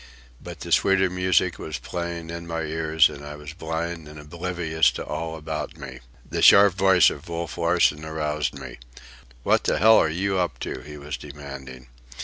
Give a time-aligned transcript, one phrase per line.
[0.41, 4.89] But the sweeter music was playing in my ears, and I was blind and oblivious
[4.93, 5.99] to all about me.
[6.27, 8.79] The sharp voice of Wolf Larsen aroused me.
[9.43, 11.85] "What the hell are you up to?" he was demanding.